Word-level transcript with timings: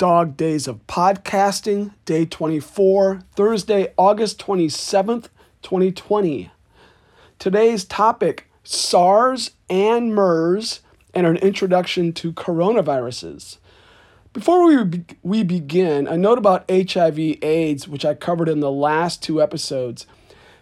Dog 0.00 0.34
Days 0.34 0.66
of 0.66 0.86
Podcasting, 0.86 1.92
day 2.06 2.24
24, 2.24 3.20
Thursday, 3.36 3.92
August 3.98 4.38
27th, 4.38 5.28
2020. 5.60 6.50
Today's 7.38 7.84
topic 7.84 8.50
SARS 8.64 9.50
and 9.68 10.14
MERS 10.14 10.80
and 11.12 11.26
an 11.26 11.36
introduction 11.36 12.14
to 12.14 12.32
coronaviruses. 12.32 13.58
Before 14.32 14.64
we, 14.64 14.84
be- 14.84 15.04
we 15.22 15.42
begin, 15.42 16.06
a 16.06 16.16
note 16.16 16.38
about 16.38 16.64
HIV 16.70 17.18
AIDS, 17.42 17.86
which 17.86 18.06
I 18.06 18.14
covered 18.14 18.48
in 18.48 18.60
the 18.60 18.72
last 18.72 19.22
two 19.22 19.42
episodes. 19.42 20.06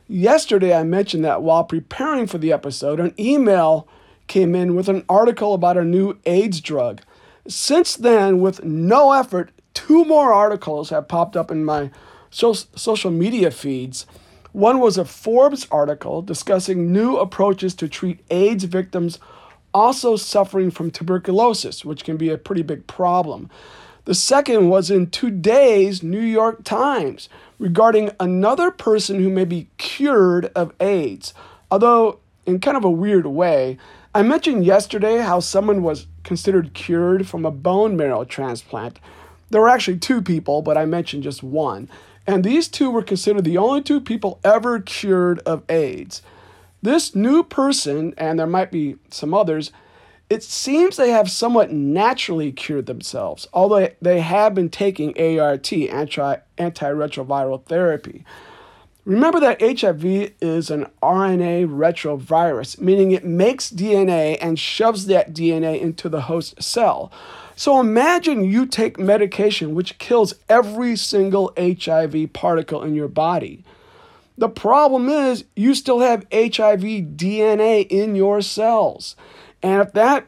Yesterday, 0.08 0.74
I 0.74 0.82
mentioned 0.82 1.24
that 1.24 1.42
while 1.42 1.62
preparing 1.62 2.26
for 2.26 2.38
the 2.38 2.52
episode, 2.52 2.98
an 2.98 3.14
email 3.16 3.86
came 4.26 4.56
in 4.56 4.74
with 4.74 4.88
an 4.88 5.04
article 5.08 5.54
about 5.54 5.76
a 5.76 5.84
new 5.84 6.18
AIDS 6.26 6.60
drug. 6.60 7.02
Since 7.48 7.96
then, 7.96 8.40
with 8.40 8.62
no 8.62 9.12
effort, 9.12 9.52
two 9.72 10.04
more 10.04 10.32
articles 10.32 10.90
have 10.90 11.08
popped 11.08 11.36
up 11.36 11.50
in 11.50 11.64
my 11.64 11.90
so- 12.30 12.52
social 12.52 13.10
media 13.10 13.50
feeds. 13.50 14.06
One 14.52 14.80
was 14.80 14.98
a 14.98 15.04
Forbes 15.04 15.66
article 15.70 16.20
discussing 16.20 16.92
new 16.92 17.16
approaches 17.16 17.74
to 17.76 17.88
treat 17.88 18.20
AIDS 18.30 18.64
victims 18.64 19.18
also 19.72 20.16
suffering 20.16 20.70
from 20.70 20.90
tuberculosis, 20.90 21.84
which 21.84 22.04
can 22.04 22.16
be 22.16 22.30
a 22.30 22.38
pretty 22.38 22.62
big 22.62 22.86
problem. 22.86 23.48
The 24.04 24.14
second 24.14 24.68
was 24.68 24.90
in 24.90 25.10
today's 25.10 26.02
New 26.02 26.20
York 26.20 26.64
Times 26.64 27.28
regarding 27.58 28.10
another 28.18 28.70
person 28.70 29.22
who 29.22 29.28
may 29.28 29.44
be 29.44 29.68
cured 29.76 30.46
of 30.54 30.72
AIDS, 30.80 31.34
although 31.70 32.18
in 32.46 32.60
kind 32.60 32.76
of 32.76 32.84
a 32.84 32.90
weird 32.90 33.26
way. 33.26 33.76
I 34.14 34.22
mentioned 34.22 34.64
yesterday 34.64 35.18
how 35.18 35.40
someone 35.40 35.82
was 35.82 36.06
considered 36.28 36.74
cured 36.74 37.26
from 37.26 37.46
a 37.46 37.50
bone 37.50 37.96
marrow 37.96 38.22
transplant. 38.22 39.00
There 39.48 39.62
were 39.62 39.70
actually 39.70 39.96
two 39.96 40.20
people, 40.20 40.60
but 40.60 40.76
I 40.76 40.84
mentioned 40.84 41.22
just 41.22 41.42
one. 41.42 41.88
And 42.26 42.44
these 42.44 42.68
two 42.68 42.90
were 42.90 43.02
considered 43.02 43.44
the 43.44 43.56
only 43.56 43.80
two 43.80 43.98
people 43.98 44.38
ever 44.44 44.78
cured 44.78 45.38
of 45.46 45.62
AIDS. 45.70 46.20
This 46.82 47.14
new 47.14 47.42
person, 47.42 48.12
and 48.18 48.38
there 48.38 48.46
might 48.46 48.70
be 48.70 48.96
some 49.10 49.32
others, 49.32 49.72
it 50.28 50.42
seems 50.42 50.98
they 50.98 51.12
have 51.12 51.30
somewhat 51.30 51.72
naturally 51.72 52.52
cured 52.52 52.84
themselves, 52.84 53.48
although 53.54 53.88
they 54.02 54.20
have 54.20 54.54
been 54.54 54.68
taking 54.68 55.18
ART, 55.18 55.72
anti- 55.72 56.40
antiretroviral 56.58 57.64
therapy. 57.64 58.26
Remember 59.08 59.40
that 59.40 59.62
HIV 59.62 60.04
is 60.42 60.68
an 60.68 60.84
RNA 61.02 61.66
retrovirus, 61.66 62.78
meaning 62.78 63.10
it 63.10 63.24
makes 63.24 63.70
DNA 63.70 64.36
and 64.38 64.58
shoves 64.58 65.06
that 65.06 65.32
DNA 65.32 65.80
into 65.80 66.10
the 66.10 66.20
host 66.20 66.62
cell. 66.62 67.10
So 67.56 67.80
imagine 67.80 68.44
you 68.44 68.66
take 68.66 68.98
medication 68.98 69.74
which 69.74 69.96
kills 69.96 70.34
every 70.50 70.94
single 70.94 71.54
HIV 71.56 72.34
particle 72.34 72.82
in 72.82 72.94
your 72.94 73.08
body. 73.08 73.64
The 74.36 74.50
problem 74.50 75.08
is 75.08 75.44
you 75.56 75.74
still 75.74 76.00
have 76.00 76.26
HIV 76.30 76.82
DNA 77.16 77.86
in 77.88 78.14
your 78.14 78.42
cells. 78.42 79.16
And 79.62 79.80
if 79.80 79.94
that 79.94 80.26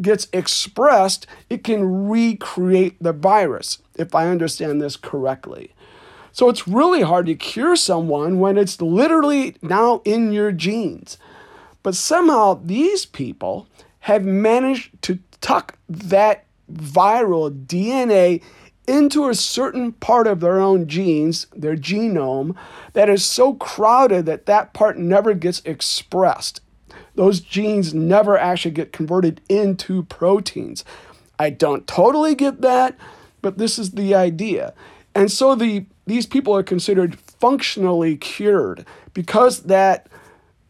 gets 0.00 0.28
expressed, 0.32 1.26
it 1.50 1.64
can 1.64 2.08
recreate 2.08 3.02
the 3.02 3.12
virus, 3.12 3.78
if 3.96 4.14
I 4.14 4.28
understand 4.28 4.80
this 4.80 4.94
correctly. 4.94 5.72
So 6.32 6.48
it's 6.48 6.66
really 6.66 7.02
hard 7.02 7.26
to 7.26 7.34
cure 7.34 7.76
someone 7.76 8.40
when 8.40 8.56
it's 8.56 8.80
literally 8.80 9.56
now 9.60 10.00
in 10.04 10.32
your 10.32 10.50
genes. 10.50 11.18
But 11.82 11.94
somehow 11.94 12.60
these 12.64 13.04
people 13.04 13.68
have 14.00 14.24
managed 14.24 15.00
to 15.02 15.18
tuck 15.40 15.76
that 15.88 16.46
viral 16.72 17.66
DNA 17.66 18.42
into 18.86 19.28
a 19.28 19.34
certain 19.34 19.92
part 19.92 20.26
of 20.26 20.40
their 20.40 20.58
own 20.58 20.88
genes, 20.88 21.46
their 21.54 21.76
genome, 21.76 22.56
that 22.94 23.08
is 23.08 23.24
so 23.24 23.54
crowded 23.54 24.26
that 24.26 24.46
that 24.46 24.72
part 24.72 24.98
never 24.98 25.34
gets 25.34 25.60
expressed. 25.64 26.60
Those 27.14 27.40
genes 27.40 27.94
never 27.94 28.38
actually 28.38 28.72
get 28.72 28.92
converted 28.92 29.40
into 29.48 30.04
proteins. 30.04 30.84
I 31.38 31.50
don't 31.50 31.86
totally 31.86 32.34
get 32.34 32.60
that, 32.62 32.96
but 33.40 33.58
this 33.58 33.78
is 33.78 33.92
the 33.92 34.14
idea. 34.14 34.72
And 35.14 35.30
so 35.30 35.54
the 35.54 35.86
these 36.06 36.26
people 36.26 36.54
are 36.54 36.62
considered 36.62 37.18
functionally 37.18 38.16
cured 38.16 38.84
because 39.14 39.62
that 39.64 40.08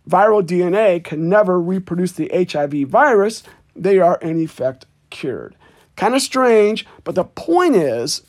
viral 0.09 0.43
DNA 0.43 1.03
can 1.03 1.29
never 1.29 1.61
reproduce 1.61 2.13
the 2.13 2.31
HIV 2.33 2.89
virus, 2.89 3.43
they 3.75 3.99
are 3.99 4.19
in 4.21 4.39
effect 4.41 4.87
cured. 5.11 5.55
Kind 5.97 6.15
of 6.15 6.23
strange, 6.23 6.87
but 7.05 7.15
the 7.15 7.25
point 7.25 7.77
is 7.77 8.23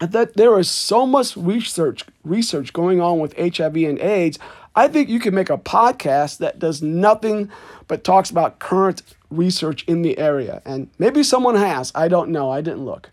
that 0.00 0.34
there 0.34 0.58
is 0.58 0.70
so 0.70 1.06
much 1.06 1.36
research 1.36 2.04
research 2.24 2.72
going 2.72 3.00
on 3.00 3.18
with 3.18 3.36
HIV 3.36 3.76
and 3.76 3.98
AIDS. 3.98 4.38
I 4.76 4.86
think 4.86 5.08
you 5.08 5.18
can 5.18 5.34
make 5.34 5.50
a 5.50 5.58
podcast 5.58 6.38
that 6.38 6.58
does 6.58 6.82
nothing 6.82 7.50
but 7.88 8.04
talks 8.04 8.30
about 8.30 8.60
current 8.60 9.02
research 9.30 9.82
in 9.84 10.02
the 10.02 10.18
area. 10.18 10.62
And 10.64 10.88
maybe 10.98 11.22
someone 11.22 11.56
has. 11.56 11.90
I 11.94 12.08
don't 12.08 12.30
know. 12.30 12.50
I 12.50 12.60
didn't 12.60 12.84
look. 12.84 13.10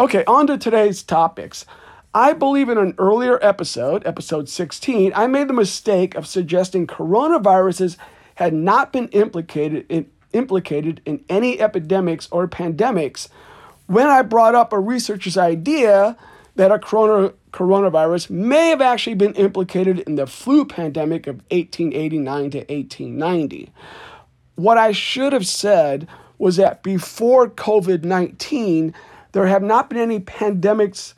Okay, 0.00 0.24
on 0.24 0.48
to 0.48 0.58
today's 0.58 1.02
topics. 1.02 1.64
I 2.16 2.32
believe 2.32 2.68
in 2.68 2.78
an 2.78 2.94
earlier 2.96 3.40
episode, 3.42 4.06
episode 4.06 4.48
16, 4.48 5.12
I 5.16 5.26
made 5.26 5.48
the 5.48 5.52
mistake 5.52 6.14
of 6.14 6.28
suggesting 6.28 6.86
coronaviruses 6.86 7.96
had 8.36 8.54
not 8.54 8.92
been 8.92 9.08
implicated 9.08 9.84
in, 9.88 10.08
implicated 10.32 11.00
in 11.04 11.24
any 11.28 11.60
epidemics 11.60 12.28
or 12.30 12.46
pandemics 12.46 13.28
when 13.86 14.06
I 14.06 14.22
brought 14.22 14.54
up 14.54 14.72
a 14.72 14.78
researcher's 14.78 15.36
idea 15.36 16.16
that 16.54 16.70
a 16.70 16.78
corona, 16.78 17.32
coronavirus 17.52 18.30
may 18.30 18.68
have 18.68 18.80
actually 18.80 19.14
been 19.14 19.34
implicated 19.34 19.98
in 20.00 20.14
the 20.14 20.28
flu 20.28 20.64
pandemic 20.64 21.26
of 21.26 21.36
1889 21.50 22.50
to 22.50 22.58
1890. 22.58 23.72
What 24.54 24.78
I 24.78 24.92
should 24.92 25.32
have 25.32 25.48
said 25.48 26.06
was 26.38 26.54
that 26.56 26.84
before 26.84 27.48
COVID 27.48 28.04
19, 28.04 28.94
there 29.32 29.46
have 29.48 29.64
not 29.64 29.90
been 29.90 29.98
any 29.98 30.20
pandemics 30.20 31.14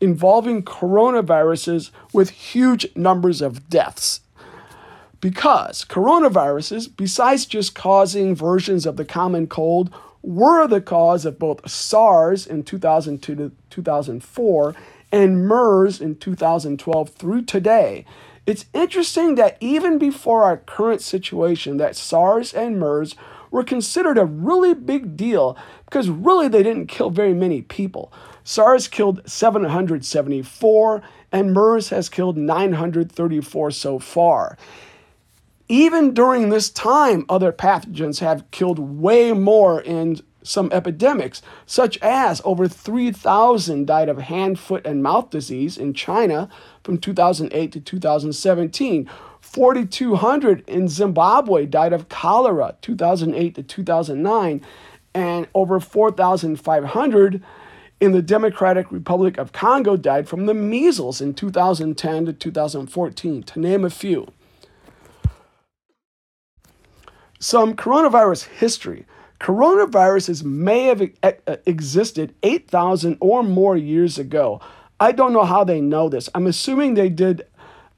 involving 0.00 0.62
coronaviruses 0.62 1.90
with 2.12 2.30
huge 2.30 2.86
numbers 2.96 3.42
of 3.42 3.68
deaths. 3.68 4.20
Because 5.20 5.84
coronaviruses, 5.84 6.88
besides 6.96 7.44
just 7.44 7.74
causing 7.74 8.34
versions 8.34 8.86
of 8.86 8.96
the 8.96 9.04
common 9.04 9.46
cold, 9.46 9.92
were 10.22 10.66
the 10.66 10.80
cause 10.80 11.24
of 11.24 11.38
both 11.38 11.68
SARS 11.68 12.46
in 12.46 12.62
2002 12.62 13.34
to 13.36 13.52
2004 13.70 14.74
and 15.12 15.46
MERS 15.46 16.00
in 16.00 16.16
2012 16.16 17.10
through 17.10 17.42
today. 17.42 18.04
It's 18.46 18.66
interesting 18.72 19.34
that 19.34 19.56
even 19.60 19.98
before 19.98 20.42
our 20.42 20.56
current 20.56 21.02
situation 21.02 21.76
that 21.76 21.96
SARS 21.96 22.52
and 22.54 22.78
MERS 22.78 23.14
were 23.50 23.64
considered 23.64 24.18
a 24.18 24.24
really 24.24 24.74
big 24.74 25.16
deal 25.16 25.56
because 25.84 26.08
really 26.08 26.48
they 26.48 26.62
didn't 26.62 26.86
kill 26.86 27.10
very 27.10 27.34
many 27.34 27.62
people. 27.62 28.12
SARS 28.44 28.88
killed 28.88 29.20
774 29.26 31.02
and 31.32 31.52
MERS 31.52 31.90
has 31.90 32.08
killed 32.08 32.36
934 32.36 33.70
so 33.70 33.98
far. 33.98 34.56
Even 35.68 36.12
during 36.12 36.48
this 36.48 36.68
time, 36.68 37.24
other 37.28 37.52
pathogens 37.52 38.18
have 38.18 38.50
killed 38.50 38.78
way 38.78 39.32
more 39.32 39.80
in 39.80 40.20
some 40.42 40.70
epidemics, 40.72 41.42
such 41.66 41.98
as 41.98 42.40
over 42.44 42.66
3,000 42.66 43.86
died 43.86 44.08
of 44.08 44.18
hand, 44.18 44.58
foot, 44.58 44.86
and 44.86 45.02
mouth 45.02 45.30
disease 45.30 45.76
in 45.76 45.94
China 45.94 46.48
from 46.82 46.98
2008 46.98 47.72
to 47.72 47.80
2017. 47.80 49.08
4,200 49.40 50.68
in 50.68 50.88
Zimbabwe 50.88 51.66
died 51.66 51.92
of 51.92 52.08
cholera 52.08 52.74
2008 52.82 53.54
to 53.54 53.62
2009, 53.62 54.60
and 55.14 55.48
over 55.54 55.80
4,500 55.80 57.42
in 58.00 58.12
the 58.12 58.22
Democratic 58.22 58.90
Republic 58.90 59.36
of 59.36 59.52
Congo 59.52 59.96
died 59.96 60.28
from 60.28 60.46
the 60.46 60.54
measles 60.54 61.20
in 61.20 61.34
2010 61.34 62.26
to 62.26 62.32
2014, 62.32 63.42
to 63.42 63.60
name 63.60 63.84
a 63.84 63.90
few. 63.90 64.26
Some 67.38 67.74
coronavirus 67.74 68.44
history. 68.48 69.06
Coronaviruses 69.38 70.42
may 70.42 70.84
have 70.84 71.02
existed 71.66 72.34
8,000 72.42 73.16
or 73.20 73.42
more 73.42 73.76
years 73.76 74.18
ago. 74.18 74.60
I 74.98 75.12
don't 75.12 75.32
know 75.32 75.44
how 75.44 75.64
they 75.64 75.80
know 75.80 76.10
this. 76.10 76.28
I'm 76.34 76.46
assuming 76.46 76.94
they 76.94 77.08
did 77.08 77.46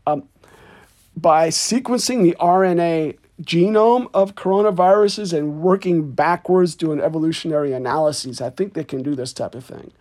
um, 0.06 0.28
by 1.16 1.48
sequencing 1.48 2.22
the 2.22 2.36
RNA 2.40 3.18
genome 3.42 4.08
of 4.14 4.34
coronaviruses 4.34 5.36
and 5.36 5.60
working 5.60 6.12
backwards 6.12 6.74
doing 6.74 7.00
evolutionary 7.00 7.72
analyses. 7.72 8.40
I 8.40 8.50
think 8.50 8.74
they 8.74 8.84
can 8.84 9.02
do 9.02 9.14
this 9.14 9.32
type 9.32 9.54
of 9.54 9.64
thing. 9.64 9.92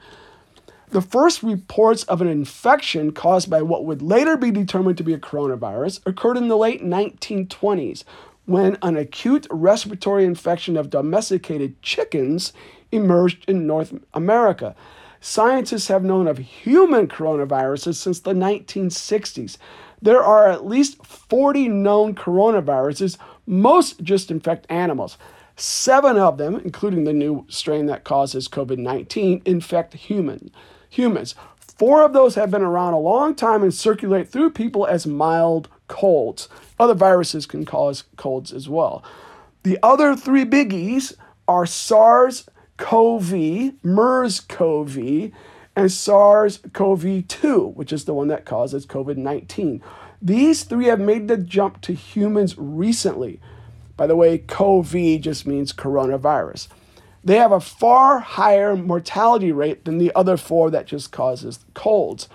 The 0.90 1.02
first 1.02 1.42
reports 1.42 2.04
of 2.04 2.22
an 2.22 2.28
infection 2.28 3.14
caused 3.14 3.50
by 3.50 3.62
what 3.62 3.86
would 3.86 4.02
later 4.02 4.36
be 4.36 4.52
determined 4.52 4.98
to 4.98 5.04
be 5.04 5.14
a 5.14 5.18
coronavirus 5.18 6.06
occurred 6.06 6.36
in 6.36 6.50
the 6.50 6.58
late 6.58 6.84
1920s 6.84 8.04
when 8.46 8.78
an 8.82 8.98
acute 8.98 9.48
respiratory 9.50 10.26
infection 10.26 10.76
of 10.76 10.90
domesticated 10.90 11.82
chickens 11.82 12.52
emerged 12.92 13.46
in 13.48 13.66
North 13.66 13.94
America. 14.14 14.76
Scientists 15.22 15.88
have 15.88 16.04
known 16.04 16.28
of 16.28 16.40
human 16.40 17.08
coronaviruses 17.08 17.96
since 17.96 18.20
the 18.20 18.34
1960s. 18.34 19.58
There 20.02 20.24
are 20.24 20.50
at 20.50 20.66
least 20.66 21.06
40 21.06 21.68
known 21.70 22.16
coronaviruses, 22.16 23.18
most 23.46 24.02
just 24.04 24.32
infect 24.32 24.66
animals. 24.70 25.18
Seven 25.56 26.18
of 26.18 26.38
them, 26.38 26.56
including 26.64 27.04
the 27.04 27.14
new 27.14 27.46
strain 27.50 27.86
that 27.88 28.04
causes 28.04 28.48
COVID 28.48 28.78
19, 28.78 29.42
infect 29.46 29.94
human, 29.94 30.52
humans. 30.90 31.36
Four 31.58 32.04
of 32.04 32.14
those 32.14 32.36
have 32.36 32.52
been 32.52 32.62
around 32.62 32.94
a 32.94 33.00
long 33.00 33.34
time 33.36 33.64
and 33.64 33.74
circulate 33.74 34.30
through 34.30 34.52
people 34.52 34.86
as 34.86 35.08
mild 35.08 35.68
colds. 35.88 36.48
Other 36.80 36.94
viruses 36.94 37.46
can 37.46 37.66
cause 37.66 38.04
colds 38.18 38.52
as 38.52 38.70
well. 38.70 39.04
The 39.64 39.78
other 39.84 40.16
three 40.16 40.46
biggies 40.46 41.16
are 41.48 41.66
SARS 41.66 42.48
CoV, 42.78 43.74
MERS 43.84 44.40
CoV, 44.42 45.32
and 45.76 45.92
SARS 45.92 46.60
CoV 46.74 47.28
2, 47.28 47.68
which 47.68 47.94
is 47.94 48.06
the 48.06 48.14
one 48.14 48.28
that 48.28 48.46
causes 48.46 48.86
COVID 48.86 49.18
19. 49.18 49.82
These 50.22 50.66
three 50.66 50.86
have 50.86 51.00
made 51.00 51.28
the 51.28 51.38
jump 51.38 51.82
to 51.82 51.94
humans 51.94 52.56
recently. 52.58 53.40
By 53.98 54.06
the 54.06 54.16
way, 54.16 54.38
CoV 54.38 55.20
just 55.20 55.48
means 55.48 55.74
coronavirus. 55.74 56.68
They 57.24 57.38
have 57.38 57.52
a 57.52 57.60
far 57.60 58.20
higher 58.20 58.76
mortality 58.76 59.52
rate 59.52 59.86
than 59.86 59.98
the 59.98 60.12
other 60.16 60.38
four 60.38 60.70
that 60.72 60.86
just 60.86 61.12
causes 61.12 61.66
colds. 61.74 62.30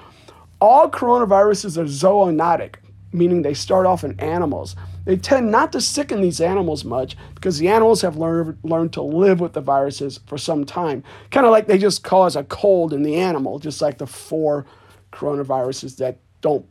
All 0.61 0.91
coronaviruses 0.91 1.77
are 1.77 1.85
zoonotic, 1.85 2.77
meaning 3.13 3.43
they 3.43 3.55
start 3.55 3.87
off 3.87 4.03
in 4.03 4.19
animals. 4.19 4.75
They 5.05 5.17
tend 5.17 5.53
not 5.53 5.71
to 5.73 5.81
sicken 5.81 6.21
these 6.21 6.41
animals 6.41 6.85
much 6.85 7.17
because 7.37 7.59
the 7.59 7.69
animals 7.69 8.03
have 8.03 8.17
learned, 8.17 8.59
learned 8.65 8.93
to 8.95 9.03
live 9.03 9.39
with 9.39 9.53
the 9.53 9.61
viruses 9.61 10.19
for 10.27 10.39
some 10.39 10.65
time. 10.65 11.05
Kind 11.31 11.47
of 11.47 11.53
like 11.53 11.69
they 11.69 11.79
just 11.79 12.03
cause 12.03 12.35
a 12.35 12.43
cold 12.45 12.93
in 12.93 13.05
the 13.05 13.15
animal, 13.17 13.61
just 13.61 13.81
like 13.81 13.99
the 13.99 14.07
four 14.09 14.67
coronaviruses 15.13 15.97
that 15.99 16.19
don't 16.41 16.67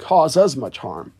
cause 0.00 0.36
us 0.36 0.56
much 0.56 0.78
harm. 0.78 1.12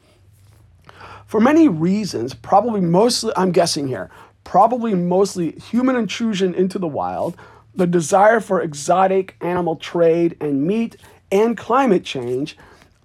For 1.27 1.41
many 1.41 1.69
reasons, 1.69 2.35
probably 2.35 2.81
mostly, 2.81 3.33
I'm 3.37 3.53
guessing 3.53 3.87
here, 3.87 4.11
probably 4.43 4.95
mostly 4.95 5.53
human 5.53 5.95
intrusion 5.95 6.55
into 6.55 6.79
the 6.79 6.89
wild, 6.89 7.37
the 7.75 7.87
desire 7.87 8.41
for 8.41 8.61
exotic 8.61 9.37
animal 9.41 9.77
trade 9.77 10.37
and 10.41 10.67
meat, 10.67 10.97
and 11.31 11.57
climate 11.57 12.05
change, 12.05 12.57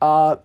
uh, 0.01 0.37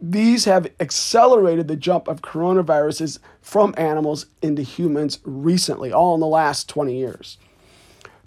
these 0.00 0.44
have 0.44 0.70
accelerated 0.78 1.66
the 1.66 1.74
jump 1.74 2.06
of 2.06 2.22
coronaviruses 2.22 3.18
from 3.40 3.74
animals 3.76 4.26
into 4.40 4.62
humans 4.62 5.18
recently, 5.24 5.92
all 5.92 6.14
in 6.14 6.20
the 6.20 6.26
last 6.26 6.68
20 6.68 6.96
years. 6.96 7.38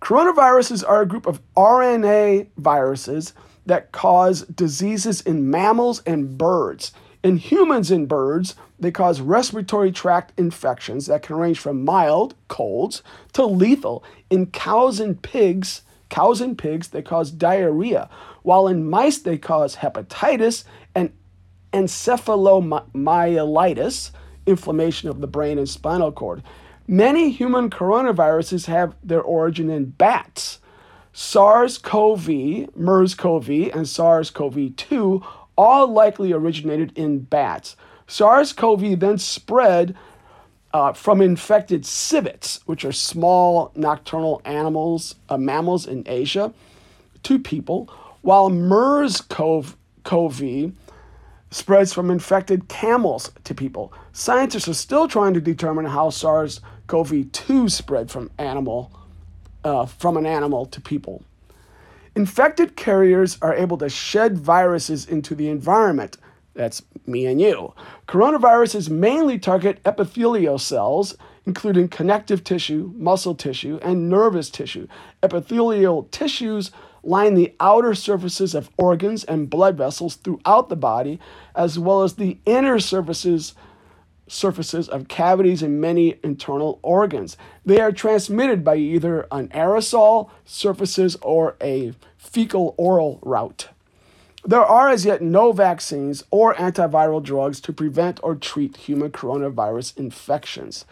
Coronaviruses 0.02 0.84
are 0.86 1.02
a 1.02 1.06
group 1.06 1.26
of 1.26 1.40
RNA 1.56 2.48
viruses 2.58 3.34
that 3.66 3.92
cause 3.92 4.44
diseases 4.44 5.22
in 5.22 5.50
mammals 5.50 6.04
and 6.06 6.38
birds. 6.38 6.92
In 7.24 7.38
humans 7.38 7.90
and 7.92 8.08
birds, 8.08 8.56
they 8.80 8.92
cause 8.92 9.22
respiratory 9.22 9.92
tract 9.92 10.34
infections 10.40 11.06
that 11.06 11.22
can 11.22 11.36
range 11.36 11.60
from 11.60 11.86
mild 11.86 12.34
colds 12.48 13.04
to 13.34 13.46
lethal. 13.46 14.04
In 14.32 14.48
cows 14.48 15.00
and 15.00 15.22
pigs, 15.22 15.84
cows 16.10 16.42
and 16.42 16.58
pigs, 16.58 16.88
they 16.88 17.04
cause 17.04 17.30
diarrhea, 17.30 18.10
while 18.42 18.68
in 18.68 18.90
mice 18.90 19.20
they 19.20 19.38
cause 19.38 19.76
hepatitis 19.78 20.64
and 20.96 21.14
encephalomyelitis, 21.74 24.12
inflammation 24.48 25.10
of 25.10 25.22
the 25.22 25.28
brain 25.28 25.60
and 25.60 25.70
spinal 25.70 26.12
cord. 26.12 26.42
Many 26.88 27.30
human 27.30 27.70
coronaviruses 27.70 28.66
have 28.66 28.96
their 29.04 29.22
origin 29.22 29.70
in 29.70 29.92
bats. 29.92 30.58
SARS 31.14 31.78
CoV, 31.78 32.76
MERS 32.76 33.16
CoV, 33.16 33.50
and 33.74 33.88
SARS 33.88 34.30
CoV 34.30 34.76
2 34.76 35.24
all 35.58 35.88
likely 35.88 36.32
originated 36.32 36.98
in 36.98 37.20
bats. 37.20 37.76
SARS 38.08 38.54
CoV 38.54 39.00
then 39.00 39.18
spread 39.18 39.96
uh, 40.74 40.94
from 40.94 41.22
infected 41.22 41.86
civets, 41.86 42.62
which 42.66 42.86
are 42.86 42.94
small 42.94 43.72
nocturnal 43.76 44.42
animals, 44.46 45.16
uh, 45.30 45.38
mammals 45.38 45.86
in 45.86 46.04
Asia, 46.06 46.54
to 47.24 47.38
people, 47.38 47.90
while 48.22 48.50
MERS 48.50 49.22
CoV 49.22 49.76
spreads 51.52 51.94
from 51.94 52.10
infected 52.10 52.70
camels 52.70 53.32
to 53.44 53.54
people. 53.54 53.94
Scientists 54.14 54.70
are 54.70 54.74
still 54.74 55.08
trying 55.08 55.34
to 55.34 55.42
determine 55.42 55.86
how 55.86 56.10
SARS-CoV-2 56.10 57.70
spread 57.70 58.10
from 58.10 58.32
animal 58.38 58.92
uh, 59.64 59.86
from 59.86 60.18
an 60.18 60.26
animal 60.26 60.66
to 60.68 60.82
people. 60.82 61.24
Infected 62.16 62.76
carriers 62.76 63.38
are 63.42 63.54
able 63.54 63.78
to 63.78 63.90
shed 63.90 64.38
viruses 64.38 65.06
into 65.06 65.34
the 65.34 65.48
environment. 65.50 66.18
That's 66.54 66.82
me 67.06 67.26
and 67.26 67.40
you. 67.40 67.74
Coronaviruses 68.08 68.90
mainly 68.90 69.40
target 69.40 69.80
epithelial 69.86 70.60
cells, 70.60 71.16
including 71.46 71.88
connective 71.88 72.44
tissue, 72.44 72.92
muscle 72.98 73.36
tissue, 73.36 73.80
and 73.82 74.10
nervous 74.10 74.50
tissue. 74.50 74.88
Epithelial 75.24 76.04
tissues 76.12 76.72
line 77.04 77.34
the 77.34 77.56
outer 77.60 77.96
surfaces 77.96 78.54
of 78.54 78.70
organs 78.78 79.24
and 79.24 79.50
blood 79.50 79.78
vessels 79.78 80.16
throughout 80.16 80.70
the 80.70 80.76
body, 80.76 81.20
as 81.56 81.80
well 81.80 82.04
as 82.04 82.16
the 82.16 82.38
inner 82.46 82.80
surfaces 82.80 83.56
surfaces 84.32 84.88
of 84.88 85.08
cavities 85.08 85.62
in 85.62 85.82
many 85.82 86.18
internal 86.24 86.80
organs. 86.82 87.36
They 87.66 87.82
are 87.82 87.92
transmitted 87.92 88.64
by 88.64 88.78
either 88.78 89.28
an 89.32 89.50
aerosol 89.50 90.30
surfaces 90.46 91.18
or 91.22 91.56
a 91.62 91.94
fecal 92.18 92.74
oral 92.78 93.20
route. 93.22 93.70
There 94.44 94.66
are 94.66 94.90
as 94.90 95.06
yet 95.06 95.22
no 95.22 95.52
vaccines 95.52 96.24
or 96.32 96.56
antiviral 96.56 97.22
drugs 97.22 97.60
to 97.62 97.74
prevent 97.74 98.20
or 98.24 98.36
treat 98.36 98.78
human 98.78 99.12
coronavirus 99.12 99.98
infections. 99.98 100.86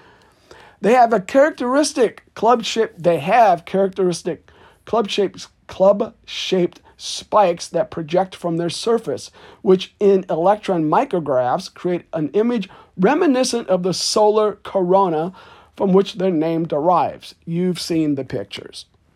They 0.82 0.94
have 0.94 1.14
a 1.14 1.20
characteristic 1.20 2.24
club 2.36 2.64
shape, 2.64 2.94
they 2.98 3.20
have 3.20 3.66
characteristic 3.66 4.50
club 4.86 5.10
shaped 5.10 5.48
club 5.68 6.16
shaped 6.26 6.82
spikes 6.98 7.68
that 7.70 7.92
project 7.92 8.36
from 8.36 8.58
their 8.58 8.70
surface, 8.70 9.32
which 9.62 9.96
in 10.00 10.26
electron 10.30 10.84
micrographs 10.84 11.74
create 11.74 12.06
an 12.12 12.30
image 12.30 12.70
reminiscent 13.00 13.68
of 13.70 13.84
the 13.84 13.94
solar 13.94 14.56
corona 14.64 15.34
from 15.76 15.94
which 15.94 16.16
their 16.16 16.32
name 16.32 16.66
derives. 16.66 17.36
You've 17.46 17.80
seen 17.80 18.16
the 18.16 18.26
pictures. 18.26 18.86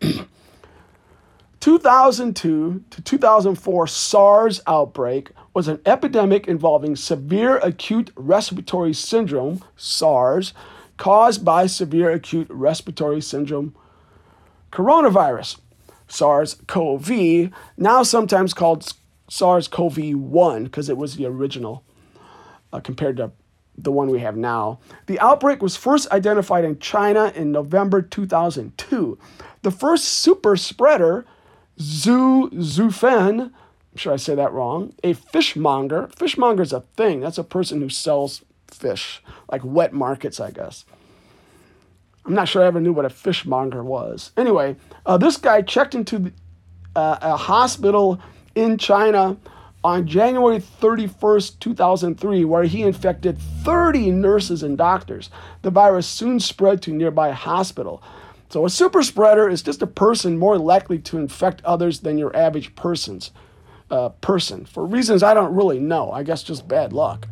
2002 1.60 2.84
to 2.90 3.02
2004 3.02 3.86
SARS 3.86 4.60
outbreak 4.66 5.30
was 5.54 5.66
an 5.66 5.80
epidemic 5.86 6.46
involving 6.46 6.94
severe 6.94 7.56
acute 7.58 8.10
respiratory 8.16 8.92
syndrome, 8.92 9.64
SARS, 9.76 10.52
caused 10.98 11.44
by 11.44 11.66
severe 11.66 12.10
acute 12.10 12.48
respiratory 12.50 13.22
syndrome 13.22 13.74
coronavirus. 14.70 15.58
SARS 16.06 16.56
CoV, 16.66 17.50
now 17.78 18.02
sometimes 18.02 18.52
called 18.52 18.92
SARS 19.28 19.68
CoV 19.68 20.14
1 20.14 20.64
because 20.64 20.90
it 20.90 20.96
was 20.96 21.16
the 21.16 21.24
original 21.24 21.82
uh, 22.74 22.80
compared 22.80 23.16
to 23.16 23.32
the 23.76 23.92
one 23.92 24.08
we 24.08 24.20
have 24.20 24.36
now. 24.36 24.78
The 25.06 25.18
outbreak 25.20 25.62
was 25.62 25.76
first 25.76 26.10
identified 26.10 26.64
in 26.64 26.78
China 26.78 27.32
in 27.34 27.52
November 27.52 28.02
2002. 28.02 29.18
The 29.62 29.70
first 29.70 30.04
super 30.04 30.56
spreader, 30.56 31.24
Zhu 31.78 32.50
Zufen, 32.52 33.40
I'm 33.40 33.96
sure 33.96 34.12
I 34.12 34.16
say 34.16 34.34
that 34.34 34.52
wrong, 34.52 34.94
a 35.02 35.12
fishmonger. 35.12 36.08
Fishmonger 36.16 36.62
is 36.62 36.72
a 36.72 36.80
thing, 36.96 37.20
that's 37.20 37.38
a 37.38 37.44
person 37.44 37.80
who 37.80 37.88
sells 37.88 38.42
fish, 38.70 39.22
like 39.50 39.62
wet 39.64 39.92
markets, 39.92 40.40
I 40.40 40.50
guess. 40.50 40.84
I'm 42.26 42.34
not 42.34 42.48
sure 42.48 42.62
I 42.62 42.66
ever 42.66 42.80
knew 42.80 42.92
what 42.92 43.04
a 43.04 43.10
fishmonger 43.10 43.84
was. 43.84 44.32
Anyway, 44.36 44.76
uh, 45.04 45.18
this 45.18 45.36
guy 45.36 45.62
checked 45.62 45.94
into 45.94 46.18
the, 46.18 46.32
uh, 46.96 47.18
a 47.20 47.36
hospital 47.36 48.20
in 48.54 48.78
China 48.78 49.36
on 49.84 50.06
January 50.06 50.58
31st, 50.58 51.60
2003, 51.60 52.44
where 52.46 52.64
he 52.64 52.82
infected 52.82 53.38
30 53.62 54.10
nurses 54.12 54.62
and 54.62 54.78
doctors. 54.78 55.28
The 55.60 55.70
virus 55.70 56.06
soon 56.06 56.40
spread 56.40 56.80
to 56.82 56.92
nearby 56.92 57.32
hospital. 57.32 58.02
So 58.48 58.64
a 58.64 58.70
super 58.70 59.02
spreader 59.02 59.48
is 59.48 59.62
just 59.62 59.82
a 59.82 59.86
person 59.86 60.38
more 60.38 60.58
likely 60.58 60.98
to 61.00 61.18
infect 61.18 61.62
others 61.64 62.00
than 62.00 62.16
your 62.16 62.34
average 62.34 62.74
person's 62.74 63.30
uh, 63.90 64.08
person. 64.08 64.64
For 64.64 64.86
reasons 64.86 65.22
I 65.22 65.34
don't 65.34 65.54
really 65.54 65.80
know, 65.80 66.10
I 66.10 66.22
guess 66.22 66.42
just 66.42 66.66
bad 66.66 66.92
luck. 66.94 67.28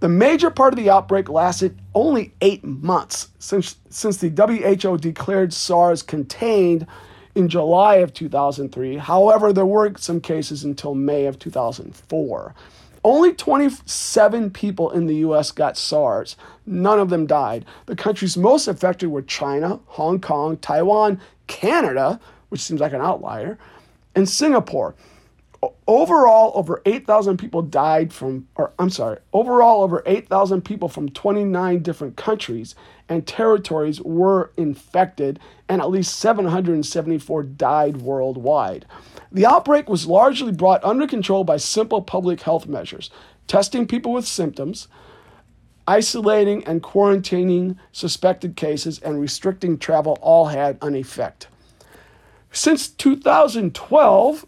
The 0.00 0.08
major 0.08 0.50
part 0.50 0.74
of 0.74 0.76
the 0.76 0.90
outbreak 0.90 1.30
lasted 1.30 1.80
only 1.94 2.34
eight 2.42 2.62
months 2.62 3.28
since, 3.38 3.76
since 3.88 4.18
the 4.18 4.28
WHO 4.28 4.98
declared 4.98 5.54
SARS 5.54 6.02
contained 6.02 6.86
in 7.34 7.48
July 7.48 7.96
of 7.96 8.14
2003. 8.14 8.96
However, 8.96 9.52
there 9.52 9.66
were 9.66 9.92
some 9.98 10.20
cases 10.20 10.64
until 10.64 10.94
May 10.94 11.26
of 11.26 11.38
2004. 11.38 12.54
Only 13.02 13.34
27 13.34 14.50
people 14.50 14.90
in 14.90 15.06
the 15.06 15.16
US 15.16 15.50
got 15.50 15.76
SARS. 15.76 16.36
None 16.64 16.98
of 16.98 17.10
them 17.10 17.26
died. 17.26 17.66
The 17.86 17.96
countries 17.96 18.36
most 18.36 18.66
affected 18.66 19.08
were 19.08 19.22
China, 19.22 19.80
Hong 19.86 20.20
Kong, 20.20 20.56
Taiwan, 20.56 21.20
Canada, 21.46 22.18
which 22.48 22.62
seems 22.62 22.80
like 22.80 22.94
an 22.94 23.02
outlier, 23.02 23.58
and 24.14 24.28
Singapore. 24.28 24.94
Overall, 25.86 26.52
over 26.54 26.82
8,000 26.84 27.36
people 27.36 27.62
died 27.62 28.12
from, 28.12 28.48
or 28.56 28.72
I'm 28.78 28.90
sorry, 28.90 29.18
overall, 29.32 29.82
over 29.82 30.02
8,000 30.06 30.62
people 30.62 30.88
from 30.88 31.08
29 31.10 31.82
different 31.82 32.16
countries 32.16 32.74
and 33.08 33.26
territories 33.26 34.00
were 34.00 34.52
infected, 34.56 35.38
and 35.68 35.80
at 35.80 35.90
least 35.90 36.18
774 36.18 37.42
died 37.42 37.98
worldwide. 37.98 38.86
The 39.30 39.46
outbreak 39.46 39.88
was 39.88 40.06
largely 40.06 40.52
brought 40.52 40.82
under 40.84 41.06
control 41.06 41.44
by 41.44 41.58
simple 41.58 42.02
public 42.02 42.40
health 42.40 42.66
measures 42.66 43.10
testing 43.46 43.86
people 43.86 44.12
with 44.12 44.26
symptoms, 44.26 44.88
isolating 45.86 46.64
and 46.64 46.82
quarantining 46.82 47.76
suspected 47.92 48.56
cases, 48.56 48.98
and 49.00 49.20
restricting 49.20 49.78
travel 49.78 50.18
all 50.22 50.46
had 50.46 50.78
an 50.80 50.94
effect. 50.94 51.48
Since 52.50 52.88
2012, 52.88 54.46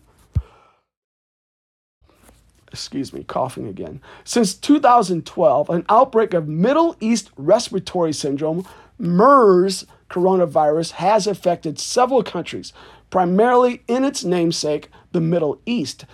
excuse 2.77 3.11
me, 3.11 3.25
coughing 3.25 3.67
again. 3.67 4.03
Since 4.23 4.53
2012, 4.57 5.71
an 5.71 5.87
outbreak 5.89 6.35
of 6.35 6.47
Middle 6.47 6.95
East 7.01 7.31
Respiratory 7.39 8.13
Syndrome, 8.13 8.67
MERS 8.99 9.87
coronavirus, 10.11 10.91
has 10.93 11.27
affected 11.27 11.79
several 11.79 12.23
countries, 12.23 12.75
primarily 13.09 13.83
in 13.89 14.05
its 14.05 14.25
namesake, 14.25 14.91
the 15.13 15.23
Middle 15.23 15.59
East. 15.65 16.05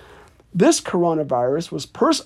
This 0.55 0.81
coronavirus 0.81 1.73
was 1.73 1.87
first, 1.87 2.23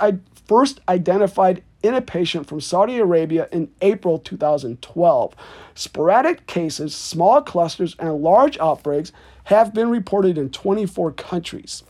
first 0.47 0.83
identified 0.87 1.62
in 1.83 1.95
a 1.95 2.02
patient 2.02 2.47
from 2.47 2.61
Saudi 2.61 2.99
Arabia 2.99 3.49
in 3.50 3.71
April 3.81 4.19
2012. 4.19 5.35
Sporadic 5.75 6.47
cases, 6.47 6.95
small 6.95 7.40
clusters, 7.40 7.97
and 7.99 8.21
large 8.23 8.59
outbreaks 8.59 9.12
have 9.45 9.73
been 9.73 9.88
reported 9.88 10.37
in 10.37 10.50
24 10.50 11.12
countries. 11.12 11.85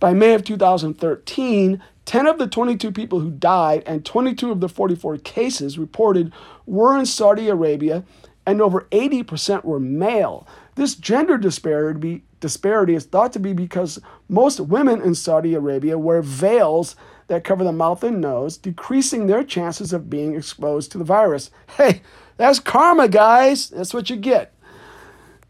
By 0.00 0.14
May 0.14 0.34
of 0.34 0.44
2013, 0.44 1.82
10 2.04 2.26
of 2.26 2.38
the 2.38 2.46
22 2.46 2.92
people 2.92 3.20
who 3.20 3.30
died 3.30 3.82
and 3.84 4.04
22 4.04 4.50
of 4.50 4.60
the 4.60 4.68
44 4.68 5.18
cases 5.18 5.78
reported 5.78 6.32
were 6.66 6.96
in 6.96 7.04
Saudi 7.04 7.48
Arabia, 7.48 8.04
and 8.46 8.62
over 8.62 8.86
80% 8.92 9.64
were 9.64 9.80
male. 9.80 10.46
This 10.76 10.94
gender 10.94 11.36
disparity, 11.36 12.22
disparity 12.40 12.94
is 12.94 13.04
thought 13.04 13.32
to 13.34 13.40
be 13.40 13.52
because 13.52 13.98
most 14.28 14.60
women 14.60 15.02
in 15.02 15.14
Saudi 15.14 15.54
Arabia 15.54 15.98
wear 15.98 16.22
veils 16.22 16.96
that 17.26 17.44
cover 17.44 17.62
the 17.62 17.72
mouth 17.72 18.02
and 18.02 18.20
nose, 18.20 18.56
decreasing 18.56 19.26
their 19.26 19.44
chances 19.44 19.92
of 19.92 20.08
being 20.08 20.34
exposed 20.34 20.90
to 20.92 20.98
the 20.98 21.04
virus. 21.04 21.50
Hey, 21.76 22.02
that's 22.38 22.58
karma, 22.58 23.08
guys. 23.08 23.68
That's 23.68 23.92
what 23.92 24.08
you 24.08 24.16
get. 24.16 24.54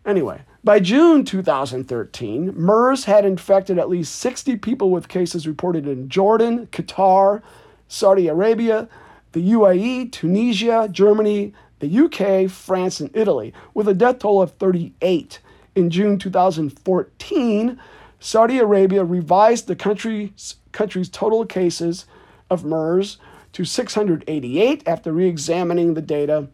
Anyway, 0.04 0.42
by 0.64 0.80
June 0.80 1.24
2013, 1.24 2.52
MERS 2.56 3.04
had 3.04 3.24
infected 3.24 3.78
at 3.78 3.88
least 3.88 4.16
60 4.16 4.56
people 4.56 4.90
with 4.90 5.08
cases 5.08 5.46
reported 5.46 5.86
in 5.86 6.08
Jordan, 6.08 6.66
Qatar, 6.68 7.42
Saudi 7.86 8.28
Arabia, 8.28 8.88
the 9.32 9.52
UAE, 9.52 10.10
Tunisia, 10.10 10.88
Germany, 10.90 11.52
the 11.78 11.98
UK, 11.98 12.50
France, 12.50 12.98
and 13.00 13.10
Italy, 13.14 13.54
with 13.72 13.86
a 13.86 13.94
death 13.94 14.18
toll 14.18 14.42
of 14.42 14.52
38. 14.52 15.40
In 15.74 15.90
June 15.90 16.18
2014, 16.18 17.78
Saudi 18.18 18.58
Arabia 18.58 19.04
revised 19.04 19.68
the 19.68 19.76
country's, 19.76 20.56
country's 20.72 21.08
total 21.08 21.46
cases 21.46 22.04
of 22.50 22.64
MERS 22.64 23.18
to 23.52 23.64
688 23.64 24.82
after 24.86 25.12
re 25.12 25.28
examining 25.28 25.94
the 25.94 26.02
data 26.02 26.48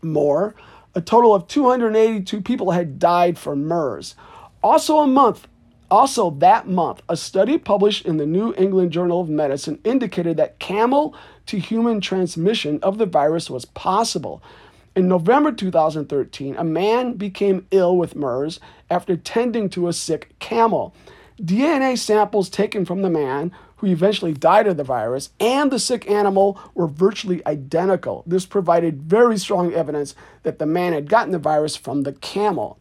more 0.00 0.54
a 0.96 1.00
total 1.00 1.32
of 1.32 1.46
282 1.46 2.40
people 2.40 2.72
had 2.72 2.98
died 2.98 3.38
from 3.38 3.64
MERS. 3.64 4.16
Also 4.64 4.98
a 4.98 5.06
month 5.06 5.46
also 5.90 6.30
that 6.30 6.66
month, 6.66 7.02
a 7.08 7.16
study 7.16 7.58
published 7.58 8.06
in 8.06 8.16
the 8.16 8.26
New 8.26 8.52
England 8.56 8.90
Journal 8.90 9.20
of 9.20 9.28
Medicine 9.28 9.78
indicated 9.84 10.36
that 10.36 10.58
camel 10.58 11.14
to 11.46 11.58
human 11.58 12.00
transmission 12.00 12.80
of 12.82 12.98
the 12.98 13.06
virus 13.06 13.48
was 13.48 13.64
possible. 13.64 14.42
In 14.96 15.08
November 15.08 15.52
2013, 15.52 16.56
a 16.56 16.64
man 16.64 17.12
became 17.12 17.66
ill 17.70 17.96
with 17.96 18.16
MERS 18.16 18.58
after 18.90 19.16
tending 19.16 19.68
to 19.70 19.86
a 19.86 19.92
sick 19.92 20.34
camel. 20.40 20.94
DNA 21.40 21.96
samples 21.96 22.48
taken 22.48 22.84
from 22.84 23.02
the 23.02 23.10
man 23.10 23.52
who 23.76 23.86
eventually 23.86 24.32
died 24.32 24.66
of 24.66 24.76
the 24.76 24.84
virus, 24.84 25.30
and 25.38 25.70
the 25.70 25.78
sick 25.78 26.10
animal 26.10 26.58
were 26.74 26.86
virtually 26.86 27.46
identical. 27.46 28.22
This 28.26 28.46
provided 28.46 29.02
very 29.02 29.36
strong 29.38 29.72
evidence 29.74 30.14
that 30.44 30.58
the 30.58 30.66
man 30.66 30.92
had 30.92 31.08
gotten 31.08 31.32
the 31.32 31.38
virus 31.38 31.76
from 31.76 32.02
the 32.02 32.12
camel. 32.12 32.78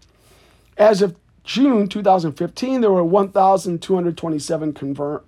As 0.78 1.02
of 1.02 1.16
June 1.44 1.88
2015, 1.88 2.82
there 2.82 2.92
were 2.92 3.04
1,227 3.04 4.74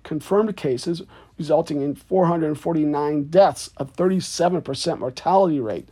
confirmed 0.02 0.56
cases, 0.56 1.02
resulting 1.38 1.82
in 1.82 1.94
449 1.94 3.24
deaths, 3.24 3.70
a 3.76 3.84
37% 3.84 4.98
mortality 4.98 5.60
rate. 5.60 5.88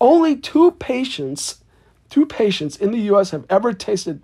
Only 0.00 0.36
two 0.36 0.70
patients, 0.72 1.60
two 2.10 2.26
patients 2.26 2.76
in 2.76 2.92
the 2.92 3.00
U.S. 3.00 3.30
have 3.30 3.46
ever 3.50 3.72
tasted 3.72 4.22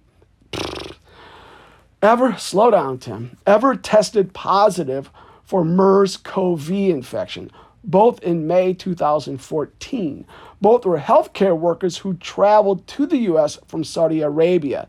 ever, 2.02 2.36
slow 2.36 2.70
down, 2.70 2.98
Tim, 2.98 3.36
ever 3.46 3.74
tested 3.74 4.32
positive 4.32 5.10
for 5.44 5.64
MERS 5.64 6.16
CoV 6.16 6.70
infection, 6.70 7.50
both 7.82 8.22
in 8.22 8.46
May 8.46 8.72
2014. 8.74 10.26
Both 10.60 10.84
were 10.84 10.98
healthcare 10.98 11.58
workers 11.58 11.98
who 11.98 12.14
traveled 12.14 12.86
to 12.88 13.06
the 13.06 13.18
U.S. 13.18 13.58
from 13.66 13.84
Saudi 13.84 14.20
Arabia. 14.20 14.88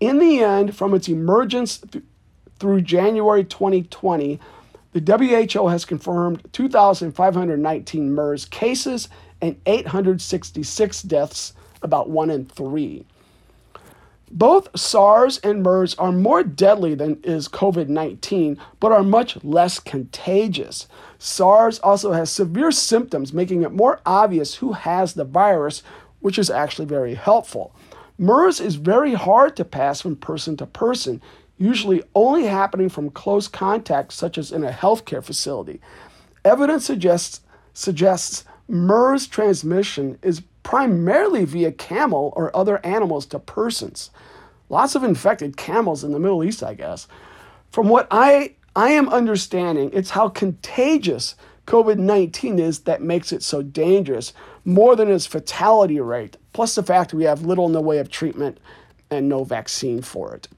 In 0.00 0.18
the 0.18 0.40
end, 0.40 0.76
from 0.76 0.94
its 0.94 1.08
emergence 1.08 1.78
th- 1.78 2.04
through 2.58 2.82
January 2.82 3.44
2020, 3.44 4.38
the 4.92 5.52
WHO 5.54 5.68
has 5.68 5.84
confirmed 5.84 6.42
2,519 6.52 8.14
MERS 8.14 8.44
cases 8.46 9.08
and 9.40 9.60
866 9.66 11.02
deaths, 11.02 11.52
about 11.82 12.08
one 12.08 12.30
in 12.30 12.46
three. 12.46 13.04
Both 14.30 14.76
SARS 14.76 15.38
and 15.38 15.62
MERS 15.62 15.94
are 15.96 16.10
more 16.10 16.42
deadly 16.42 16.94
than 16.94 17.20
is 17.22 17.48
COVID 17.48 17.88
19, 17.88 18.58
but 18.80 18.90
are 18.90 19.04
much 19.04 19.42
less 19.44 19.78
contagious. 19.78 20.88
SARS 21.18 21.78
also 21.78 22.12
has 22.12 22.30
severe 22.30 22.72
symptoms, 22.72 23.32
making 23.32 23.62
it 23.62 23.72
more 23.72 24.00
obvious 24.04 24.56
who 24.56 24.72
has 24.72 25.14
the 25.14 25.24
virus, 25.24 25.82
which 26.20 26.38
is 26.38 26.50
actually 26.50 26.86
very 26.86 27.14
helpful. 27.14 27.72
MERS 28.18 28.60
is 28.60 28.74
very 28.76 29.14
hard 29.14 29.54
to 29.56 29.64
pass 29.64 30.00
from 30.00 30.16
person 30.16 30.56
to 30.56 30.66
person, 30.66 31.22
usually 31.56 32.02
only 32.14 32.46
happening 32.46 32.88
from 32.88 33.10
close 33.10 33.46
contact, 33.46 34.12
such 34.12 34.38
as 34.38 34.50
in 34.50 34.64
a 34.64 34.70
healthcare 34.70 35.22
facility. 35.22 35.80
Evidence 36.44 36.84
suggests, 36.84 37.42
suggests 37.74 38.44
MERS 38.68 39.28
transmission 39.28 40.18
is 40.22 40.42
primarily 40.66 41.44
via 41.44 41.70
camel 41.70 42.32
or 42.34 42.54
other 42.54 42.84
animals 42.84 43.24
to 43.24 43.38
persons. 43.38 44.10
Lots 44.68 44.96
of 44.96 45.04
infected 45.04 45.56
camels 45.56 46.02
in 46.02 46.10
the 46.10 46.18
Middle 46.18 46.42
East, 46.42 46.60
I 46.60 46.74
guess. 46.74 47.06
From 47.70 47.88
what 47.88 48.08
I, 48.10 48.56
I 48.74 48.88
am 48.90 49.08
understanding, 49.08 49.90
it's 49.92 50.10
how 50.10 50.28
contagious 50.28 51.36
COVID 51.68 51.98
19 51.98 52.58
is 52.58 52.80
that 52.80 53.00
makes 53.00 53.30
it 53.30 53.44
so 53.44 53.62
dangerous, 53.62 54.32
more 54.64 54.96
than 54.96 55.08
its 55.08 55.24
fatality 55.24 56.00
rate, 56.00 56.36
plus 56.52 56.74
the 56.74 56.82
fact 56.82 57.14
we 57.14 57.22
have 57.22 57.46
little 57.46 57.66
in 57.66 57.72
the 57.72 57.80
way 57.80 57.98
of 57.98 58.10
treatment 58.10 58.58
and 59.08 59.28
no 59.28 59.44
vaccine 59.44 60.02
for 60.02 60.34
it. 60.34 60.48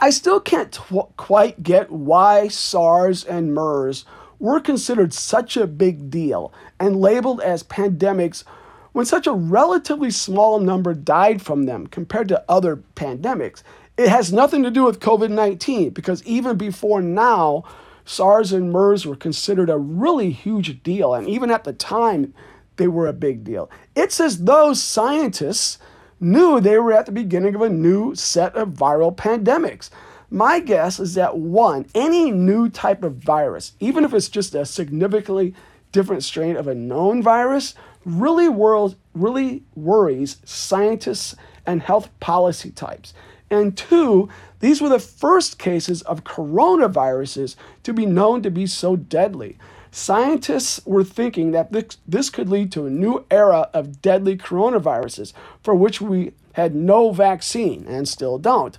I 0.00 0.10
still 0.10 0.40
can't 0.40 0.72
tw- 0.72 1.16
quite 1.16 1.62
get 1.62 1.92
why 1.92 2.48
SARS 2.48 3.22
and 3.22 3.54
MERS 3.54 4.04
were 4.40 4.58
considered 4.58 5.12
such 5.12 5.56
a 5.56 5.68
big 5.68 6.10
deal 6.10 6.52
and 6.80 7.00
labeled 7.00 7.40
as 7.40 7.62
pandemics 7.62 8.42
when 8.92 9.06
such 9.06 9.26
a 9.26 9.32
relatively 9.32 10.10
small 10.10 10.58
number 10.58 10.94
died 10.94 11.42
from 11.42 11.64
them 11.64 11.86
compared 11.86 12.28
to 12.28 12.44
other 12.48 12.76
pandemics. 12.96 13.62
It 13.96 14.08
has 14.08 14.32
nothing 14.32 14.62
to 14.62 14.70
do 14.70 14.84
with 14.84 15.00
COVID 15.00 15.30
19 15.30 15.90
because 15.90 16.24
even 16.24 16.56
before 16.56 17.02
now, 17.02 17.64
SARS 18.04 18.52
and 18.52 18.72
MERS 18.72 19.06
were 19.06 19.16
considered 19.16 19.70
a 19.70 19.78
really 19.78 20.30
huge 20.30 20.82
deal. 20.82 21.14
And 21.14 21.28
even 21.28 21.50
at 21.50 21.64
the 21.64 21.72
time, 21.72 22.34
they 22.76 22.88
were 22.88 23.06
a 23.06 23.12
big 23.12 23.44
deal. 23.44 23.70
It's 23.94 24.20
as 24.20 24.44
though 24.44 24.72
scientists 24.72 25.78
knew 26.18 26.60
they 26.60 26.78
were 26.78 26.92
at 26.92 27.06
the 27.06 27.12
beginning 27.12 27.54
of 27.54 27.62
a 27.62 27.68
new 27.68 28.14
set 28.14 28.54
of 28.54 28.70
viral 28.70 29.14
pandemics. 29.14 29.90
My 30.30 30.60
guess 30.60 31.00
is 31.00 31.14
that 31.14 31.36
one, 31.36 31.86
any 31.94 32.30
new 32.30 32.68
type 32.68 33.02
of 33.02 33.16
virus, 33.16 33.72
even 33.80 34.04
if 34.04 34.14
it's 34.14 34.28
just 34.28 34.54
a 34.54 34.64
significantly 34.64 35.54
different 35.92 36.22
strain 36.22 36.56
of 36.56 36.68
a 36.68 36.74
known 36.74 37.22
virus, 37.22 37.74
really, 38.04 38.48
world, 38.48 38.96
really 39.14 39.62
worries 39.74 40.38
scientists 40.44 41.34
and 41.66 41.82
health 41.82 42.08
policy 42.20 42.70
types. 42.70 43.14
And 43.50 43.76
two, 43.76 44.28
these 44.60 44.80
were 44.80 44.88
the 44.88 44.98
first 44.98 45.58
cases 45.58 46.02
of 46.02 46.24
coronaviruses 46.24 47.56
to 47.82 47.92
be 47.92 48.06
known 48.06 48.42
to 48.42 48.50
be 48.50 48.66
so 48.66 48.96
deadly. 48.96 49.58
Scientists 49.90 50.80
were 50.86 51.02
thinking 51.02 51.50
that 51.50 51.72
this, 51.72 51.98
this 52.06 52.30
could 52.30 52.48
lead 52.48 52.70
to 52.72 52.86
a 52.86 52.90
new 52.90 53.24
era 53.30 53.68
of 53.74 54.00
deadly 54.00 54.36
coronaviruses 54.36 55.32
for 55.64 55.74
which 55.74 56.00
we 56.00 56.32
had 56.52 56.74
no 56.74 57.10
vaccine 57.10 57.84
and 57.88 58.08
still 58.08 58.38
don't. 58.38 58.78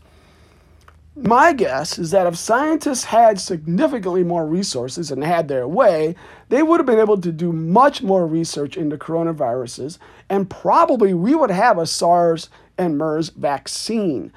My 1.15 1.51
guess 1.51 2.00
is 2.00 2.12
that 2.12 2.25
if 2.25 2.38
scientists 2.38 3.03
had 3.03 3.39
significantly 3.39 4.24
more 4.24 4.46
resources 4.46 5.12
and 5.12 5.24
had 5.24 5.50
their 5.50 5.68
way, 5.68 6.15
they 6.48 6.63
would 6.63 6.80
have 6.80 6.88
been 6.88 7.00
able 7.00 7.20
to 7.20 7.34
do 7.34 7.51
much 7.51 8.01
more 8.01 8.25
research 8.25 8.77
into 8.77 8.98
coronaviruses, 8.98 9.98
and 10.30 10.50
probably 10.50 11.13
we 11.13 11.36
would 11.36 11.51
have 11.51 11.77
a 11.77 11.86
SARS 11.86 12.50
and 12.77 12.98
MERS 12.98 13.30
vaccine, 13.30 14.32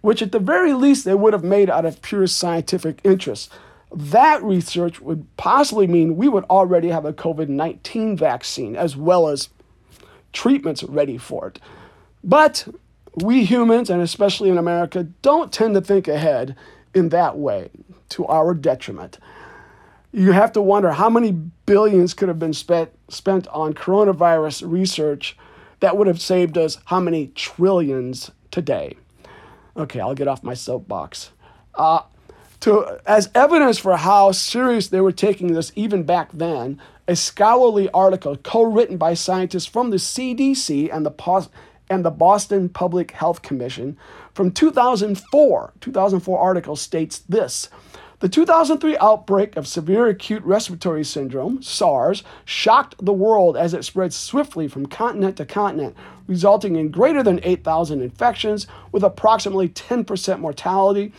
which 0.00 0.22
at 0.22 0.30
the 0.30 0.38
very 0.38 0.72
least 0.72 1.04
they 1.04 1.14
would 1.14 1.32
have 1.32 1.42
made 1.42 1.68
out 1.68 1.84
of 1.84 2.00
pure 2.02 2.28
scientific 2.28 3.00
interest. 3.02 3.52
That 3.92 4.44
research 4.44 5.00
would 5.00 5.26
possibly 5.36 5.88
mean 5.88 6.16
we 6.16 6.28
would 6.28 6.44
already 6.44 6.88
have 6.90 7.04
a 7.04 7.12
COVID 7.12 7.48
19 7.48 8.16
vaccine 8.16 8.76
as 8.76 8.96
well 8.96 9.26
as 9.26 9.48
treatments 10.32 10.84
ready 10.84 11.18
for 11.18 11.48
it. 11.48 11.58
But 12.22 12.68
we 13.16 13.44
humans, 13.44 13.90
and 13.90 14.00
especially 14.00 14.48
in 14.48 14.58
America, 14.58 15.04
don't 15.22 15.52
tend 15.52 15.74
to 15.74 15.80
think 15.80 16.08
ahead 16.08 16.56
in 16.94 17.10
that 17.10 17.38
way 17.38 17.70
to 18.10 18.26
our 18.26 18.54
detriment. 18.54 19.18
You 20.12 20.32
have 20.32 20.52
to 20.52 20.62
wonder 20.62 20.92
how 20.92 21.08
many 21.08 21.32
billions 21.32 22.14
could 22.14 22.28
have 22.28 22.38
been 22.38 22.52
spent, 22.52 22.90
spent 23.08 23.48
on 23.48 23.74
coronavirus 23.74 24.70
research 24.70 25.36
that 25.80 25.96
would 25.96 26.06
have 26.06 26.20
saved 26.20 26.56
us 26.58 26.78
how 26.86 27.00
many 27.00 27.28
trillions 27.28 28.30
today. 28.50 28.96
Okay, 29.76 30.00
I'll 30.00 30.14
get 30.14 30.28
off 30.28 30.42
my 30.42 30.54
soapbox. 30.54 31.30
Uh, 31.74 32.02
to, 32.60 33.00
as 33.06 33.30
evidence 33.34 33.78
for 33.78 33.96
how 33.96 34.32
serious 34.32 34.88
they 34.88 35.00
were 35.00 35.12
taking 35.12 35.54
this 35.54 35.72
even 35.74 36.04
back 36.04 36.30
then, 36.32 36.80
a 37.08 37.16
scholarly 37.16 37.90
article 37.90 38.36
co 38.36 38.62
written 38.62 38.96
by 38.96 39.14
scientists 39.14 39.66
from 39.66 39.90
the 39.90 39.96
CDC 39.96 40.94
and 40.94 41.04
the 41.04 41.10
and 41.92 42.04
the 42.04 42.10
Boston 42.10 42.70
Public 42.70 43.10
Health 43.10 43.42
Commission 43.42 43.98
from 44.32 44.50
2004. 44.50 45.72
2004 45.80 46.38
article 46.38 46.74
states 46.74 47.18
this. 47.28 47.68
The 48.20 48.30
2003 48.30 48.96
outbreak 48.96 49.56
of 49.56 49.66
severe 49.66 50.06
acute 50.06 50.42
respiratory 50.44 51.04
syndrome, 51.04 51.60
SARS, 51.60 52.22
shocked 52.46 52.94
the 53.04 53.12
world 53.12 53.56
as 53.56 53.74
it 53.74 53.84
spread 53.84 54.14
swiftly 54.14 54.68
from 54.68 54.86
continent 54.86 55.36
to 55.36 55.44
continent, 55.44 55.94
resulting 56.26 56.76
in 56.76 56.90
greater 56.90 57.22
than 57.22 57.40
8,000 57.42 58.00
infections 58.00 58.66
with 58.90 59.02
approximately 59.02 59.68
10% 59.68 60.38
mortality 60.38 61.12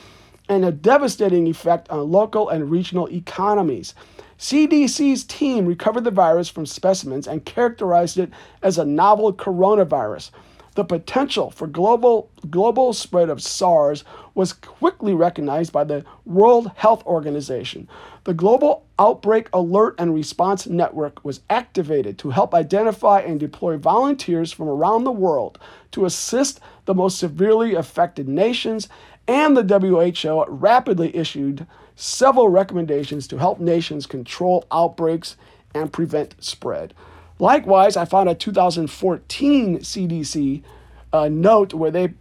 and 0.49 0.65
a 0.65 0.71
devastating 0.71 1.45
effect 1.45 1.89
on 1.89 2.11
local 2.11 2.49
and 2.49 2.71
regional 2.71 3.07
economies. 3.09 3.93
CDC's 4.39 5.23
team 5.23 5.65
recovered 5.65 6.03
the 6.03 6.11
virus 6.11 6.49
from 6.49 6.65
specimens 6.65 7.27
and 7.27 7.45
characterized 7.45 8.17
it 8.17 8.31
as 8.61 8.77
a 8.77 8.85
novel 8.85 9.31
coronavirus. 9.31 10.31
The 10.75 10.83
potential 10.83 11.51
for 11.51 11.67
global, 11.67 12.31
global 12.49 12.93
spread 12.93 13.29
of 13.29 13.43
SARS 13.43 14.03
was 14.33 14.53
quickly 14.53 15.13
recognized 15.13 15.71
by 15.71 15.83
the 15.83 16.03
World 16.25 16.71
Health 16.75 17.05
Organization. 17.05 17.87
The 18.23 18.33
Global 18.33 18.83
Outbreak 18.97 19.49
Alert 19.53 19.95
and 19.99 20.15
Response 20.15 20.65
Network 20.65 21.23
was 21.23 21.41
activated 21.47 22.17
to 22.19 22.31
help 22.31 22.55
identify 22.55 23.19
and 23.19 23.39
deploy 23.39 23.77
volunteers 23.77 24.51
from 24.51 24.67
around 24.67 25.03
the 25.03 25.11
world 25.11 25.59
to 25.91 26.05
assist 26.05 26.59
the 26.85 26.95
most 26.95 27.19
severely 27.19 27.75
affected 27.75 28.27
nations, 28.27 28.89
and 29.27 29.55
the 29.55 29.79
WHO 29.79 30.45
rapidly 30.47 31.15
issued 31.15 31.67
several 31.95 32.49
recommendations 32.49 33.27
to 33.27 33.37
help 33.37 33.59
nations 33.59 34.07
control 34.07 34.65
outbreaks 34.71 35.37
and 35.75 35.93
prevent 35.93 36.33
spread. 36.43 36.95
Likewise, 37.39 37.97
I 37.97 38.05
found 38.05 38.29
a 38.29 38.35
2014 38.35 39.79
CDC 39.79 40.63
uh, 41.11 41.29
note 41.29 41.73
where 41.73 41.91
they 41.91 42.13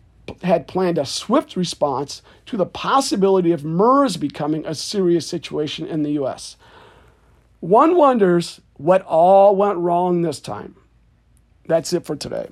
had 0.43 0.67
planned 0.67 0.99
a 0.99 1.07
swift 1.07 1.57
response 1.57 2.23
to 2.47 2.57
the 2.57 2.67
possibility 2.67 3.53
of 3.53 3.65
MERS 3.65 4.17
becoming 4.17 4.65
a 4.65 4.75
serious 4.75 5.27
situation 5.27 5.87
in 5.87 6.03
the 6.03 6.13
US. 6.13 6.57
One 7.61 7.97
wonders 7.97 8.61
what 8.75 9.03
all 9.03 9.55
went 9.55 9.79
wrong 9.79 10.23
this 10.23 10.41
time. 10.41 10.77
That's 11.67 11.93
it 11.93 12.05
for 12.05 12.17
today. 12.17 12.49